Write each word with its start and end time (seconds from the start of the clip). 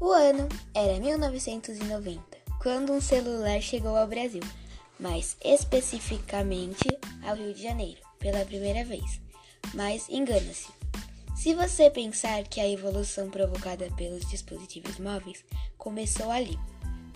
O 0.00 0.12
ano 0.12 0.48
era 0.72 1.00
1990, 1.00 2.20
quando 2.62 2.92
um 2.92 3.00
celular 3.00 3.60
chegou 3.60 3.96
ao 3.96 4.06
Brasil, 4.06 4.42
mais 4.98 5.36
especificamente 5.44 6.86
ao 7.26 7.34
Rio 7.34 7.52
de 7.52 7.62
Janeiro, 7.62 8.00
pela 8.20 8.44
primeira 8.44 8.84
vez. 8.84 9.20
Mas 9.74 10.08
engana-se. 10.08 10.68
Se 11.36 11.52
você 11.52 11.90
pensar 11.90 12.44
que 12.44 12.60
a 12.60 12.68
evolução 12.68 13.28
provocada 13.28 13.90
pelos 13.96 14.24
dispositivos 14.28 15.00
móveis 15.00 15.44
começou 15.76 16.30
ali, 16.30 16.56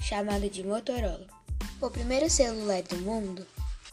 chamado 0.00 0.50
de 0.50 0.64
Motorola. 0.64 1.26
O 1.80 1.88
primeiro 1.88 2.28
celular 2.28 2.82
do 2.82 2.96
mundo 2.96 3.46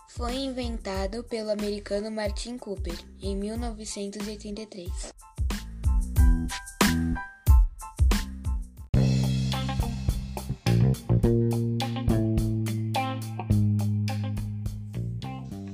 foi 0.07 0.35
inventado 0.35 1.23
pelo 1.23 1.51
americano 1.51 2.09
Martin 2.09 2.57
Cooper 2.57 2.97
em 3.21 3.35
1983. 3.35 5.13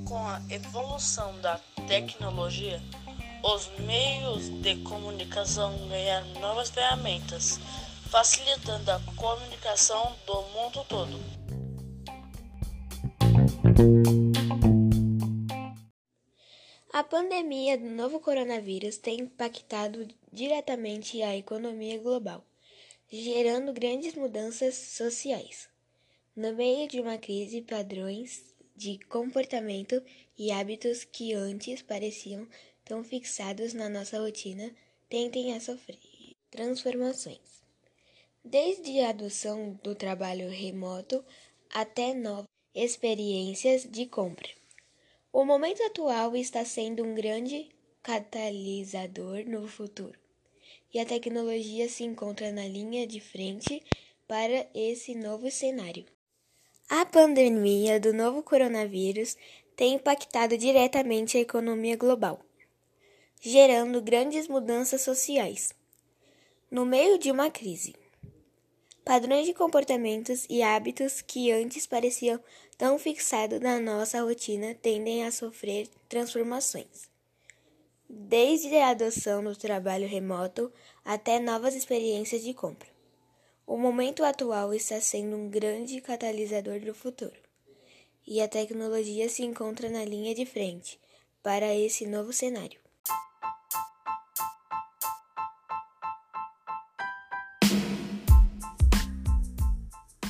Com 0.07 0.17
a 0.17 0.41
evolução 0.49 1.39
da 1.41 1.59
tecnologia, 1.87 2.81
os 3.43 3.69
meios 3.79 4.49
de 4.61 4.75
comunicação 4.77 5.77
ganharam 5.87 6.27
novas 6.39 6.69
ferramentas, 6.69 7.59
facilitando 8.09 8.91
a 8.91 8.99
comunicação 9.15 10.15
do 10.25 10.41
mundo 10.49 10.83
todo. 10.89 11.45
A 16.91 17.03
pandemia 17.03 17.77
do 17.77 17.89
novo 17.89 18.21
coronavírus 18.21 18.97
tem 18.97 19.19
impactado 19.19 20.07
diretamente 20.31 21.21
a 21.21 21.35
economia 21.35 21.99
global, 21.99 22.43
gerando 23.11 23.73
grandes 23.73 24.15
mudanças 24.15 24.75
sociais. 24.75 25.69
No 26.35 26.53
meio 26.53 26.87
de 26.87 26.99
uma 26.99 27.17
crise, 27.17 27.61
padrões 27.61 28.43
de 28.75 28.99
comportamento 29.05 30.01
e 30.37 30.51
hábitos 30.51 31.03
que 31.03 31.33
antes 31.33 31.81
pareciam 31.81 32.47
tão 32.83 33.03
fixados 33.03 33.73
na 33.73 33.87
nossa 33.87 34.19
rotina 34.19 34.73
tendem 35.07 35.53
a 35.53 35.59
sofrer 35.59 35.97
transformações. 36.49 37.63
Desde 38.43 38.99
a 38.99 39.09
adoção 39.09 39.79
do 39.83 39.95
trabalho 39.95 40.49
remoto 40.49 41.23
até 41.69 42.13
novas 42.13 42.45
experiências 42.73 43.83
de 43.89 44.05
compra. 44.05 44.49
O 45.31 45.43
momento 45.43 45.81
atual 45.83 46.35
está 46.35 46.63
sendo 46.63 47.03
um 47.03 47.15
grande 47.15 47.69
catalisador 48.03 49.43
no 49.45 49.67
futuro, 49.67 50.17
e 50.93 50.99
a 50.99 51.05
tecnologia 51.05 51.89
se 51.89 52.03
encontra 52.03 52.51
na 52.51 52.67
linha 52.67 53.05
de 53.05 53.19
frente 53.19 53.83
para 54.27 54.67
esse 54.73 55.13
novo 55.13 55.49
cenário. 55.51 56.05
A 56.89 57.05
pandemia 57.05 57.99
do 57.99 58.13
novo 58.13 58.43
coronavírus 58.43 59.35
tem 59.75 59.95
impactado 59.95 60.57
diretamente 60.57 61.37
a 61.37 61.41
economia 61.41 61.97
global, 61.97 62.39
gerando 63.41 64.01
grandes 64.01 64.47
mudanças 64.47 65.01
sociais. 65.01 65.73
No 66.69 66.85
meio 66.85 67.17
de 67.17 67.31
uma 67.31 67.49
crise, 67.49 67.93
padrões 69.03 69.45
de 69.45 69.53
comportamentos 69.53 70.45
e 70.49 70.61
hábitos 70.61 71.21
que 71.21 71.51
antes 71.51 71.85
pareciam 71.85 72.39
tão 72.77 72.97
fixados 72.97 73.59
na 73.59 73.79
nossa 73.79 74.21
rotina 74.21 74.75
tendem 74.75 75.25
a 75.25 75.31
sofrer 75.31 75.87
transformações. 76.07 77.14
Desde 78.07 78.77
a 78.77 78.89
adoção 78.89 79.43
do 79.43 79.55
trabalho 79.55 80.07
remoto 80.07 80.71
até 81.03 81.39
novas 81.39 81.73
experiências 81.73 82.43
de 82.43 82.53
compra. 82.53 82.87
O 83.65 83.77
momento 83.77 84.23
atual 84.23 84.75
está 84.75 85.01
sendo 85.01 85.35
um 85.35 85.49
grande 85.49 85.99
catalisador 86.01 86.79
do 86.79 86.93
futuro, 86.93 87.35
e 88.25 88.39
a 88.41 88.47
tecnologia 88.47 89.27
se 89.27 89.43
encontra 89.43 89.89
na 89.89 90.05
linha 90.05 90.35
de 90.35 90.45
frente 90.45 90.99
para 91.41 91.73
esse 91.73 92.05
novo 92.05 92.31
cenário. 92.31 92.79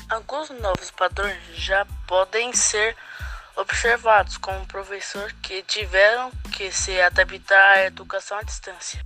Alguns 0.09 0.50
novos 0.62 0.91
padrões 0.91 1.41
já 1.53 1.85
podem 2.08 2.53
ser 2.53 2.96
observados, 3.55 4.38
como 4.38 4.66
professor 4.67 5.31
que 5.41 5.63
tiveram 5.63 6.31
que 6.55 6.71
se 6.71 6.99
adaptar 7.01 7.77
à 7.77 7.85
educação 7.85 8.38
à 8.38 8.43
distância. 8.43 9.01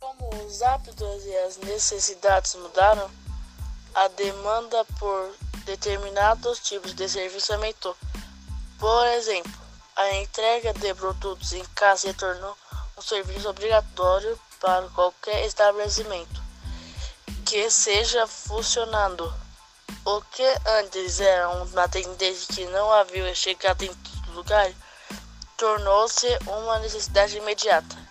Como 0.00 0.46
os 0.46 0.62
hábitos 0.62 1.24
e 1.24 1.36
as 1.38 1.56
necessidades 1.58 2.54
mudaram, 2.56 3.10
a 3.94 4.08
demanda 4.08 4.84
por 4.98 5.34
determinados 5.64 6.58
tipos 6.58 6.94
de 6.94 7.08
serviço 7.08 7.52
aumentou. 7.52 7.96
Por 8.78 9.06
exemplo, 9.06 9.63
a 9.96 10.14
entrega 10.16 10.72
de 10.72 10.92
produtos 10.94 11.52
em 11.52 11.64
casa 11.66 12.08
se 12.08 12.14
tornou 12.14 12.56
um 12.98 13.02
serviço 13.02 13.48
obrigatório 13.48 14.38
para 14.60 14.88
qualquer 14.88 15.46
estabelecimento 15.46 16.42
que 17.46 17.70
seja 17.70 18.26
funcionando. 18.26 19.32
O 20.04 20.20
que 20.22 20.42
antes 20.80 21.20
era 21.20 21.48
uma 21.48 21.88
tendência 21.88 22.54
que 22.54 22.66
não 22.66 22.92
havia 22.92 23.34
chegado 23.34 23.82
em 23.82 23.94
todo 23.94 24.32
lugar, 24.32 24.72
tornou-se 25.56 26.26
uma 26.46 26.78
necessidade 26.80 27.36
imediata. 27.36 28.03